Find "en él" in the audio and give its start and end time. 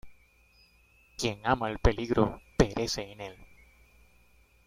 3.11-3.37